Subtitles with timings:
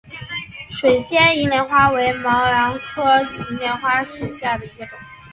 [0.67, 4.97] 水仙银莲花为毛茛科银莲花属下的一个种。